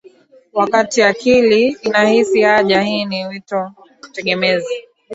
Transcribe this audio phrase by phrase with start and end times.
[0.53, 3.71] Wakati akili inahisi haja hii ni wito
[4.11, 4.83] tegemezi